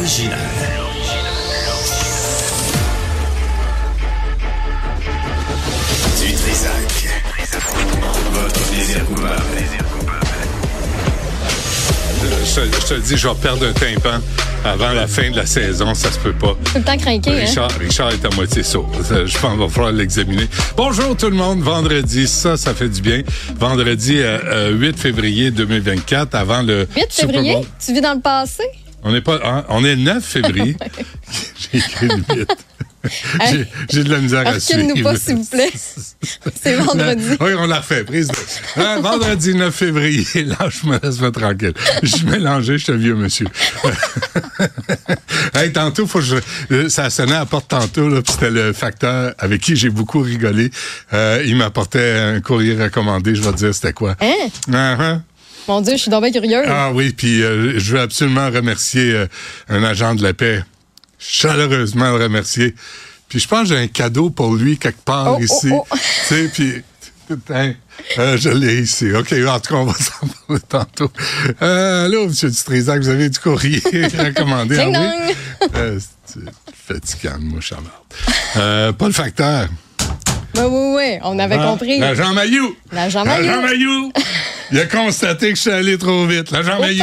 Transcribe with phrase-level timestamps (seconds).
[0.00, 0.38] L'original.
[6.20, 7.08] Du Trisac.
[8.32, 9.42] Votre plaisir coupable.
[12.44, 14.20] Je, te- je te le dis, je vais perdre un tympan
[14.64, 16.54] avant la fin de la saison, ça se peut pas.
[16.64, 17.44] Tout le temps craqué, hein?
[17.46, 18.90] Richard, Richard est à moitié sourd.
[18.94, 20.46] Je pense qu'il va falloir l'examiner.
[20.76, 21.60] Bonjour tout le monde.
[21.62, 23.22] Vendredi, ça, ça fait du bien.
[23.58, 27.64] Vendredi euh, euh, 8 février 2024, avant le 8 Super février, Bowl.
[27.84, 28.64] tu vis dans le passé?
[29.02, 30.76] On n'est pas, hein, on est le 9 février.
[31.72, 32.48] J'ai écrit le 8.
[33.90, 34.82] J'ai- de la misère à suivre.
[34.82, 35.70] Recule-nous pas, s'il vous plaît.
[36.62, 37.36] C'est vendredi.
[37.40, 38.04] Oui, on l'a refait.
[38.04, 38.34] Prise de...
[38.76, 40.26] Hein, vendredi 9 février.
[40.34, 41.72] Lâche-moi, laisse-moi tranquille.
[42.02, 43.46] Je suis mélangé, je suis un vieux monsieur.
[45.54, 46.36] hey, tantôt, faut que je...
[46.72, 50.20] euh, ça sonnait à la porte tantôt, là, c'était le facteur avec qui j'ai beaucoup
[50.20, 50.70] rigolé.
[51.14, 53.34] Euh, il m'apportait un courrier recommandé.
[53.34, 54.14] Je vais te dire c'était quoi.
[54.20, 54.48] Hein?
[54.72, 55.18] Ah, ah.
[55.70, 56.66] Mon Dieu, je suis donc bien curieuse.
[56.68, 59.26] Ah oui, puis euh, je veux absolument remercier euh,
[59.68, 60.64] un agent de la paix.
[61.20, 62.74] Chaleureusement le remercier.
[63.28, 65.68] Puis je pense que j'ai un cadeau pour lui quelque part Oh, oh, ici.
[65.72, 65.86] oh.
[65.92, 66.82] Tu sais, puis...
[67.28, 67.74] Putain,
[68.18, 69.12] euh, je l'ai ici.
[69.12, 71.12] OK, en tout cas, on va s'en parler tantôt.
[71.62, 72.32] Euh, allô, M.
[72.32, 73.80] Dutrisac, vous avez du courrier
[74.18, 74.76] recommandé?
[74.76, 75.20] Ding ah dong.
[75.28, 75.68] oui?
[75.76, 76.40] Euh, c'est
[76.74, 77.60] fatigant, moi,
[78.54, 79.68] Pas le facteur.
[80.56, 82.00] Oui, oui, oui, on avait Ah, compris.
[82.00, 82.74] L'agent Mailloux.
[82.90, 83.46] L'agent Mailloux.
[83.46, 84.12] L'agent Mailloux.
[84.72, 86.50] Il a constaté que je suis allé trop vite.
[86.50, 86.98] L'agent palais.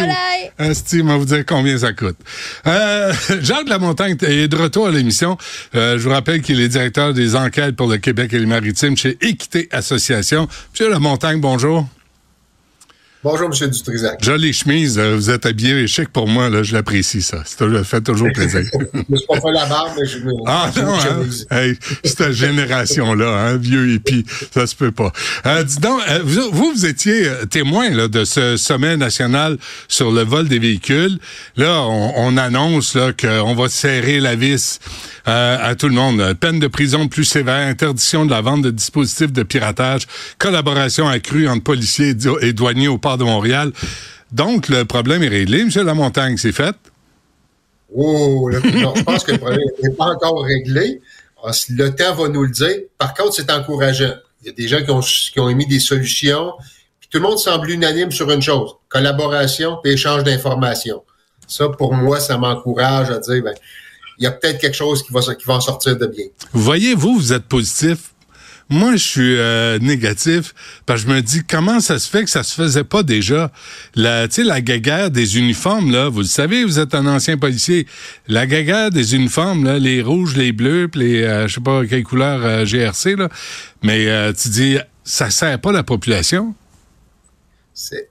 [0.58, 2.18] Asti, va vous dire combien ça coûte.
[2.66, 5.38] Euh, Jacques Lamontagne est de retour à l'émission.
[5.76, 8.96] Euh, je vous rappelle qu'il est directeur des enquêtes pour le Québec et les Maritimes
[8.96, 10.48] chez Équité Association.
[10.74, 11.88] Monsieur Lamontagne, bonjour.
[13.24, 13.70] Bonjour, M.
[13.72, 14.24] Dutrisac.
[14.24, 14.98] Jolie chemise.
[15.00, 16.50] euh, Vous êtes habillé chic pour moi.
[16.50, 17.42] Là, je l'apprécie, ça.
[17.46, 18.62] Ça me fait toujours plaisir.
[18.94, 20.20] Je me suis pas fait la barbe, mais je.
[20.46, 21.26] Ah non, hein?
[21.52, 24.24] hey, cette génération-là, hein, vieux hippie,
[24.54, 25.12] ça se peut pas.
[25.46, 29.58] Euh, dis donc, euh, vous, vous, étiez euh, témoin là, de ce sommet national
[29.88, 31.18] sur le vol des véhicules.
[31.58, 34.80] Là, on, on annonce là, qu'on va serrer la vis
[35.28, 36.34] euh, à tout le monde.
[36.40, 40.04] Peine de prison plus sévère, interdiction de la vente de dispositifs de piratage,
[40.38, 43.72] collaboration accrue entre policiers et douaniers au de Montréal.
[44.32, 45.64] Donc, le problème est réglé.
[45.64, 46.76] Monsieur Lamontagne, c'est fait.
[47.96, 51.02] Oh, non, je pense que le problème n'est pas encore réglé.
[51.44, 52.76] Ah, Le temps va nous le dire.
[52.98, 54.16] Par contre, c'est encourageant.
[54.42, 56.54] Il y a des gens qui ont, qui ont émis des solutions.
[57.00, 61.04] Puis tout le monde semble unanime sur une chose collaboration et échange d'informations.
[61.48, 63.54] Ça, pour moi, ça m'encourage à dire ben,
[64.18, 66.26] il y a peut-être quelque chose qui va, qui va en sortir de bien.
[66.52, 68.14] Vous voyez, vous, vous êtes positif.
[68.70, 70.54] Moi, je suis euh, négatif
[70.86, 73.52] parce que je me dis comment ça se fait que ça se faisait pas déjà?
[73.96, 77.38] La, tu sais, la guéguerre des uniformes là, vous le savez, vous êtes un ancien
[77.38, 77.88] policier.
[78.28, 81.86] La guéguerre des uniformes là, les rouges, les bleus, puis les, euh, je sais pas
[81.86, 83.30] quelle couleur euh, GRC là,
[83.84, 86.54] mais euh, tu dis ça sert pas la population?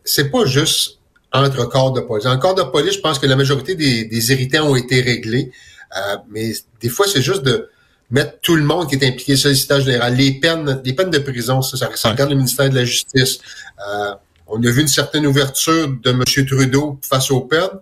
[0.05, 1.01] c'est pas juste
[1.33, 2.27] entre corps de police.
[2.27, 5.51] En corps de police, je pense que la majorité des, des irritants ont été réglés.
[5.97, 7.69] Euh, mais des fois, c'est juste de
[8.11, 10.15] mettre tout le monde qui est impliqué sur le système général.
[10.15, 12.13] Les peines, les peines de prison, ça, ça, ça Ouais.
[12.15, 13.39] regarde le ministère de la Justice.
[13.89, 14.13] Euh,
[14.47, 16.23] on a vu une certaine ouverture de M.
[16.47, 17.81] Trudeau face aux peines,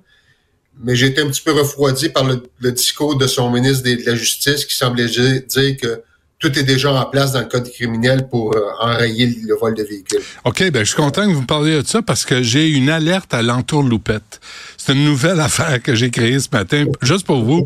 [0.82, 3.96] mais j'ai été un petit peu refroidi par le, le discours de son ministre des-
[3.96, 6.02] de la Justice qui semblait dire dire que
[6.40, 9.82] tout est déjà en place dans le code criminel pour euh, enrayer le vol de
[9.82, 10.20] véhicules.
[10.44, 12.88] OK, ben je suis content que vous me parliez de ça parce que j'ai une
[12.90, 14.40] alerte à l'entourloupette.
[14.76, 17.64] C'est une nouvelle affaire que j'ai créée ce matin, juste pour vous.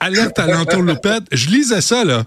[0.00, 1.24] Alerte à l'entourloupette.
[1.32, 2.24] Je lisais ça, là.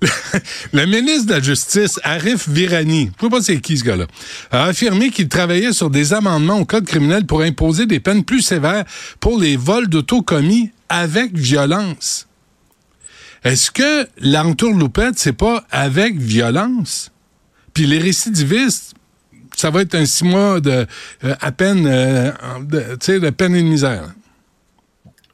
[0.72, 4.06] Le ministre de la Justice, Arif Virani, je sais pas c'est qui ce gars-là,
[4.52, 8.42] a affirmé qu'il travaillait sur des amendements au code criminel pour imposer des peines plus
[8.42, 8.84] sévères
[9.18, 12.28] pour les vols d'auto commis avec violence.
[13.44, 17.10] Est-ce que l'entourloupette, c'est pas avec violence?
[17.74, 18.94] Puis les récidivistes,
[19.56, 20.86] ça va être un six mois de
[21.24, 22.30] euh, à peine, euh,
[22.70, 24.04] tu sais, de peine et de misère.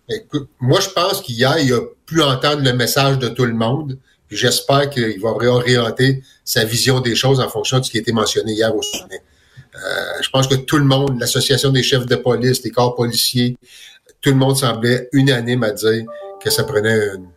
[0.09, 3.99] Écoute, moi, je pense qu'hier, il a pu entendre le message de tout le monde.
[4.31, 8.13] J'espère qu'il va réorienter sa vision des choses en fonction de ce qui a été
[8.13, 9.23] mentionné hier au sommet.
[9.77, 13.57] Euh, je pense que tout le monde, l'association des chefs de police, les corps policiers,
[14.21, 16.05] tout le monde semblait unanime à dire
[16.43, 17.31] que ça prenait une-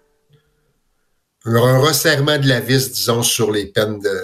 [1.45, 4.19] un resserrement de la vis, disons, sur les peines de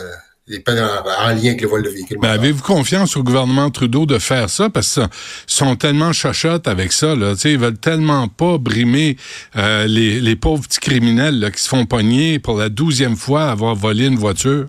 [0.47, 2.17] les peines en, en lien avec le vol de véhicules.
[2.21, 4.69] Mais avez-vous confiance au gouvernement Trudeau de faire ça?
[4.69, 5.07] Parce qu'ils
[5.47, 7.15] sont tellement chachottes avec ça.
[7.15, 7.33] Là.
[7.33, 9.17] Tu sais, Ils veulent tellement pas brimer
[9.55, 13.45] euh, les, les pauvres petits criminels là, qui se font pogner pour la douzième fois
[13.45, 14.67] à avoir volé une voiture.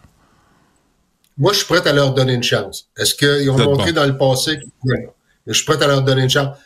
[1.37, 2.89] Moi, je suis prêt à leur donner une chance.
[2.97, 4.01] Est-ce qu'ils ont montré bon.
[4.01, 4.61] dans le passé?
[5.47, 6.57] Je suis prêt à leur donner une chance.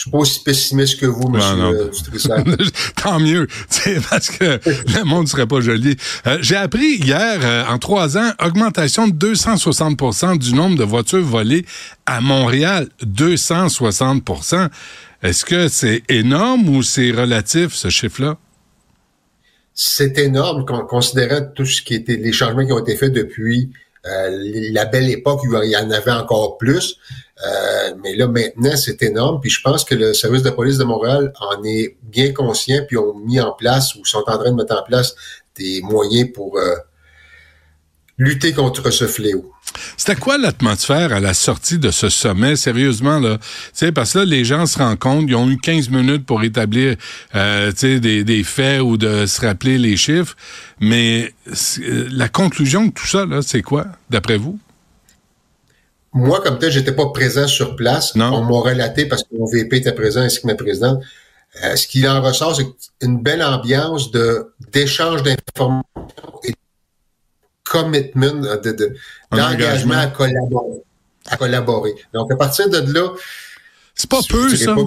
[0.00, 1.74] Je suis pas aussi pessimiste que vous, monsieur non.
[1.74, 2.46] euh, Dutrisac.
[2.96, 3.46] Tant mieux,
[4.08, 5.94] parce que le monde serait pas joli.
[6.26, 11.20] Euh, J'ai appris hier, euh, en trois ans, augmentation de 260% du nombre de voitures
[11.22, 11.66] volées
[12.06, 12.88] à Montréal.
[13.04, 14.70] 260%
[15.22, 18.38] Est-ce que c'est énorme ou c'est relatif, ce chiffre-là?
[19.74, 23.68] C'est énorme, con- considérant tout ce qui était les changements qui ont été faits depuis
[23.68, 26.96] euh, la belle époque il y en avait encore plus.
[27.42, 29.40] Euh, mais là, maintenant, c'est énorme.
[29.40, 32.96] Puis je pense que le service de police de Montréal en est bien conscient, puis
[32.96, 35.14] ont mis en place ou sont en train de mettre en place
[35.56, 36.76] des moyens pour euh,
[38.20, 39.50] lutter contre ce fléau.
[39.96, 43.38] C'était quoi l'atmosphère à la sortie de ce sommet, sérieusement, là?
[43.38, 46.26] Tu sais, parce que là, les gens se rendent compte, ils ont eu 15 minutes
[46.26, 46.96] pour établir,
[47.34, 50.36] euh, des, des faits ou de se rappeler les chiffres.
[50.80, 54.58] Mais euh, la conclusion de tout ça, là, c'est quoi, d'après vous?
[56.12, 58.14] Moi, comme tel, j'étais pas présent sur place.
[58.16, 58.34] Non.
[58.34, 61.02] On m'a relaté parce que mon VP était présent ainsi que ma présidente.
[61.64, 62.66] Euh, ce qui en ressort, c'est
[63.00, 65.82] une belle ambiance de d'échange d'informations
[66.44, 66.56] et de
[67.70, 68.96] commitment, euh, de,
[69.30, 69.94] d'engagement engagement.
[69.94, 70.82] à collaborer,
[71.28, 71.94] à collaborer.
[72.12, 73.12] Donc, à partir de là,
[73.94, 74.74] C'est pas peu, ça?
[74.74, 74.82] pas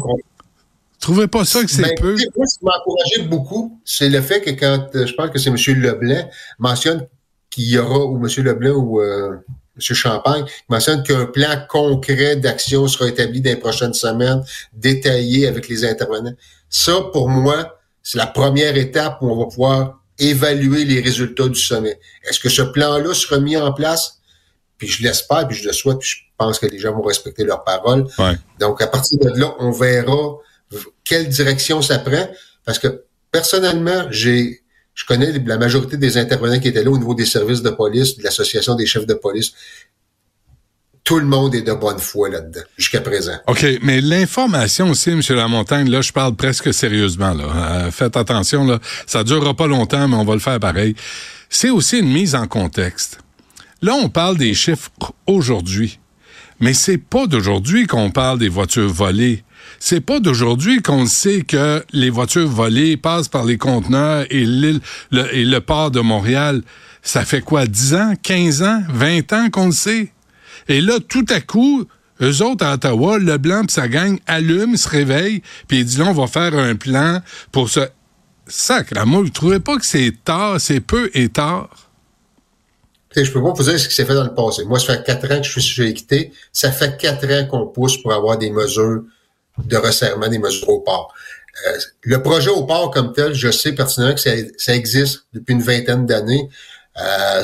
[0.99, 2.15] Trouvez pas ça que c'est Ben, peu?
[2.35, 5.39] Moi, ce qui m'a encouragé beaucoup, c'est le fait que quand, euh, je pense que
[5.39, 5.81] c'est M.
[5.81, 7.07] Leblanc, mentionne
[7.49, 8.43] qu'il y aura, ou M.
[8.43, 9.37] Leblanc ou euh,
[9.75, 9.95] M.
[9.95, 14.43] Champagne, mentionne qu'un plan concret d'action sera établi dans les prochaines semaines,
[14.73, 16.35] détaillé avec les intervenants.
[16.69, 21.59] Ça, pour moi, c'est la première étape où on va pouvoir évaluer les résultats du
[21.59, 21.99] sommet.
[22.23, 24.19] Est-ce que ce plan-là sera mis en place?
[24.77, 27.43] Puis je l'espère, puis je le souhaite, puis je pense que les gens vont respecter
[27.43, 28.05] leurs paroles.
[28.19, 28.37] Ouais.
[28.59, 30.37] Donc, à partir de là, on verra
[31.03, 32.29] quelle direction ça prend.
[32.65, 34.63] Parce que personnellement, j'ai
[34.93, 38.17] je connais la majorité des intervenants qui étaient là au niveau des services de police,
[38.17, 39.53] de l'Association des chefs de police.
[41.03, 43.33] Tout le monde est de bonne foi là-dedans, jusqu'à présent.
[43.47, 45.21] OK, mais l'information aussi, M.
[45.29, 47.33] Lamontagne, là, je parle presque sérieusement.
[47.33, 47.43] Là.
[47.43, 48.79] Euh, faites attention, là.
[49.05, 50.95] ça durera pas longtemps, mais on va le faire pareil.
[51.49, 53.19] C'est aussi une mise en contexte.
[53.81, 54.91] Là, on parle des chiffres
[55.27, 55.99] aujourd'hui,
[56.61, 59.43] mais c'est pas d'aujourd'hui qu'on parle des voitures volées.
[59.79, 64.79] C'est pas d'aujourd'hui qu'on sait que les voitures volées passent par les conteneurs et le,
[65.33, 66.61] et le port de Montréal.
[67.01, 70.12] Ça fait quoi, 10 ans, 15 ans, 20 ans qu'on le sait?
[70.67, 71.85] Et là, tout à coup,
[72.21, 76.05] eux autres à Ottawa, Leblanc pis sa gang allument, se réveillent, puis ils disent là,
[76.07, 77.21] on va faire un plan
[77.51, 77.81] pour ce.
[78.45, 81.69] Sacre, moi, vous trouvez pas que c'est tard, c'est peu et tard?
[83.15, 84.65] Je peux pas vous dire ce qui s'est fait dans le passé.
[84.65, 86.33] Moi, ça fait quatre ans que je suis équité.
[86.51, 89.03] Ça fait quatre ans qu'on pousse pour avoir des mesures
[89.63, 91.13] de resserrement, des mesures au port.
[91.67, 95.53] Euh, le projet au port comme tel, je sais pertinemment que ça, ça existe depuis
[95.53, 96.49] une vingtaine d'années.
[96.99, 97.43] Euh,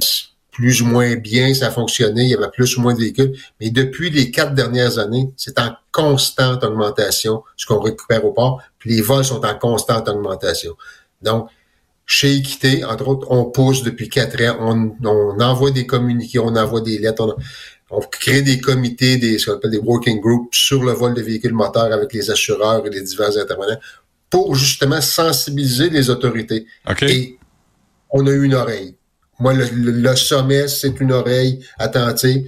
[0.59, 3.31] plus ou moins bien, ça a fonctionné, il y avait plus ou moins de véhicules.
[3.61, 8.61] Mais depuis les quatre dernières années, c'est en constante augmentation ce qu'on récupère au port,
[8.77, 10.75] puis les vols sont en constante augmentation.
[11.21, 11.47] Donc,
[12.05, 16.53] chez Équité, entre autres, on pousse depuis quatre ans, on, on envoie des communiqués, on
[16.57, 17.37] envoie des lettres,
[17.89, 21.13] on, on crée des comités, des, ce qu'on appelle des working groups sur le vol
[21.13, 23.79] de véhicules moteurs avec les assureurs et les divers intervenants
[24.29, 26.65] pour justement sensibiliser les autorités.
[26.89, 27.03] OK?
[27.03, 27.39] Et
[28.09, 28.97] on a eu une oreille.
[29.39, 32.43] Moi, le, le- le sommet, c'est une oreille attentive.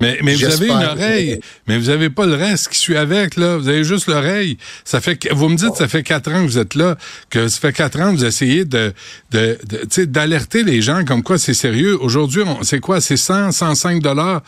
[0.00, 3.36] Mais, mais vous avez une oreille, mais vous avez pas le reste qui suit avec,
[3.36, 3.56] là.
[3.56, 4.58] Vous avez juste l'oreille.
[4.84, 6.96] Ça fait vous me dites, ça fait quatre ans que vous êtes là,
[7.30, 8.92] que ça fait quatre ans que vous essayez de,
[9.30, 9.56] de,
[9.96, 11.96] de d'alerter les gens comme quoi c'est sérieux.
[12.00, 13.00] Aujourd'hui, on- c'est quoi?
[13.00, 14.42] C'est 100, 105 dollars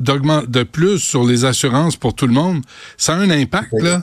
[0.00, 2.62] d'augment- de plus sur les assurances pour tout le monde.
[2.96, 3.84] Ça a un impact, Oui.
[3.84, 4.02] là.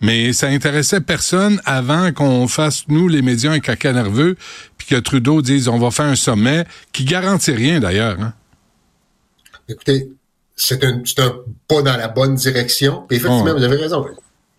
[0.00, 4.36] Mais ça intéressait personne avant qu'on fasse, nous, les médias, un caca nerveux,
[4.84, 8.20] puis que Trudeau dise on va faire un sommet, qui garantit rien d'ailleurs.
[8.20, 8.34] Hein?
[9.68, 10.10] Écoutez,
[10.56, 11.02] c'est un,
[11.68, 13.04] pas dans la bonne direction.
[13.08, 14.04] Puis effectivement, vous avez raison.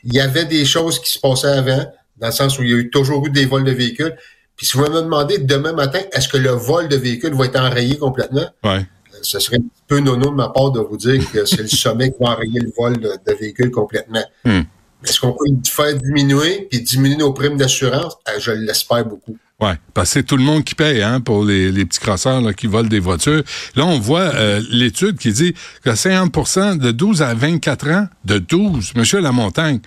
[0.04, 1.86] Il y avait des choses qui se passaient avant,
[2.18, 4.16] dans le sens où il y a eu toujours eu des vols de véhicules.
[4.56, 7.60] Puis si vous me demandez demain matin, est-ce que le vol de véhicules va être
[7.60, 8.48] enrayé complètement?
[8.64, 8.86] Ouais.
[9.22, 11.68] Ce serait un petit peu nono de ma part de vous dire que c'est le
[11.68, 14.24] sommet qui va enrayer le vol de, de véhicules complètement.
[14.44, 14.62] Hmm.
[15.06, 18.18] Est-ce qu'on peut faire diminuer puis diminuer nos primes d'assurance?
[18.28, 19.38] Euh, Je l'espère beaucoup.
[19.62, 22.54] Oui, parce que c'est tout le monde qui paye hein, pour les, petits crosseurs là,
[22.54, 23.42] qui volent des voitures.
[23.76, 28.38] Là, on voit euh, l'étude qui dit que 50% de 12 à 24 ans, de
[28.38, 29.80] 12, Monsieur Lamontagne,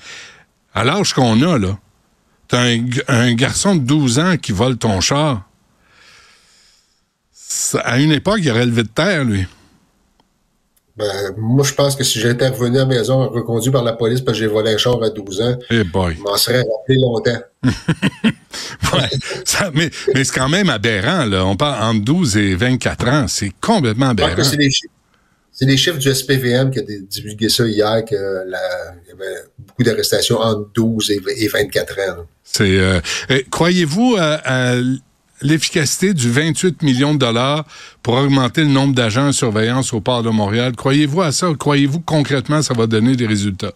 [0.72, 1.78] à l'âge qu'on a, là,
[2.46, 5.42] t'as un, un garçon de 12 ans qui vole ton char.
[7.84, 9.46] À une époque, il aurait levé de terre, lui.
[10.98, 14.20] Ben, moi, je pense que si j'étais revenu à la maison reconduit par la police
[14.20, 16.16] parce que j'ai volé un char à 12 ans, Eh boy.
[16.16, 17.38] je m'en serais rappelé longtemps.
[18.92, 19.08] Ouais,
[19.44, 21.44] ça- mais mais c'est quand même aberrant, là.
[21.44, 23.26] On parle entre 12 et 24 ans.
[23.28, 24.42] C'est complètement aberrant.
[24.42, 30.38] c'est les chiffres du SPVM qui a divulgué ça hier, qu'il y avait beaucoup d'arrestations
[30.38, 32.24] entre 12 et 24 ans.
[32.42, 33.00] C'est, euh,
[33.50, 34.74] croyez-vous à,
[35.42, 37.64] l'efficacité du 28 millions de dollars
[38.02, 40.74] pour augmenter le nombre d'agents de surveillance au port de Montréal?
[40.76, 41.48] Croyez-vous à ça?
[41.58, 43.72] Croyez-vous concrètement ça va donner des résultats?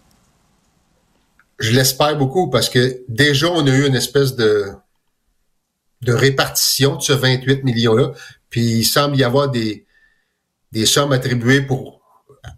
[1.59, 4.65] Je l'espère beaucoup parce que déjà, on a eu une espèce de,
[6.01, 8.11] de répartition de ce 28 millions-là.
[8.49, 9.85] Puis il semble y avoir des,
[10.71, 12.01] des sommes attribuées pour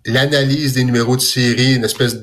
[0.05, 2.21] l'analyse des numéros de série, une espèce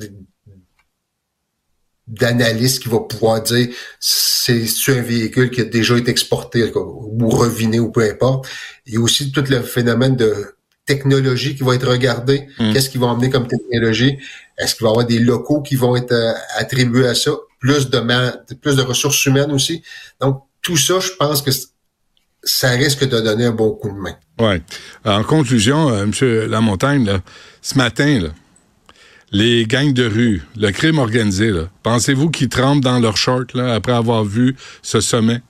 [2.12, 7.80] d'analyste qui va pouvoir dire c'est un véhicule qui a déjà été exporté ou reviné
[7.80, 8.46] ou peu importe.
[8.86, 10.54] Il y a aussi tout le phénomène de
[10.84, 12.48] technologie qui va être regardé.
[12.58, 12.72] Mm.
[12.72, 14.18] Qu'est-ce qu'ils vont emmener comme technologie?
[14.58, 17.32] Est-ce qu'il va y avoir des locaux qui vont être euh, attribués à ça?
[17.60, 19.82] Plus de, plus de ressources humaines aussi.
[20.20, 21.50] Donc, tout ça, je pense que
[22.42, 24.16] ça risque de donner un bon coup de main.
[24.40, 24.60] Oui.
[25.04, 26.50] En conclusion, euh, M.
[26.50, 27.20] Lamontagne, là,
[27.62, 28.28] ce matin, là,
[29.32, 33.92] les gangs de rue, le crime organisé, pensez-vous qu'ils tremblent dans leur short là, après
[33.92, 35.40] avoir vu ce sommet?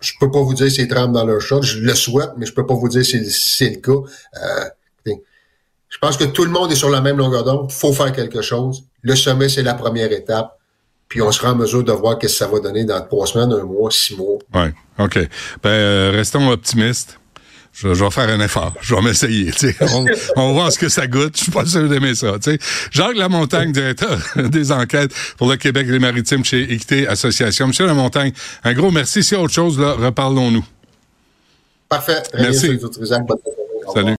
[0.00, 1.62] Je peux pas vous dire s'ils tremblent dans leur short.
[1.62, 4.10] Je le souhaite, mais je peux pas vous dire si c'est le cas.
[4.42, 5.14] Euh,
[5.88, 7.66] je pense que tout le monde est sur la même longueur d'onde.
[7.70, 8.84] Il faut faire quelque chose.
[9.02, 10.58] Le sommet, c'est la première étape
[11.12, 13.52] puis on sera en mesure de voir qu'est-ce que ça va donner dans trois semaines,
[13.52, 14.38] un mois, six mois.
[14.54, 14.68] Oui,
[14.98, 15.18] OK.
[15.62, 17.20] Ben, euh, restons optimistes.
[17.72, 18.74] Je, vais faire un effort.
[18.82, 19.50] Je vais m'essayer.
[19.80, 20.04] On,
[20.36, 21.36] on va voir ce que ça goûte.
[21.36, 22.38] Je suis pas sûr d'aimer ça.
[22.38, 22.58] T'sais.
[22.90, 27.68] Jacques Lamontagne, directeur des enquêtes pour le Québec et les Maritimes chez Équité Association.
[27.68, 28.32] Monsieur Lamontagne,
[28.64, 29.22] un gros merci.
[29.22, 30.64] Si y a autre chose, là, reparlons-nous.
[31.88, 32.22] Parfait.
[32.38, 32.78] merci.
[33.92, 34.06] Salut.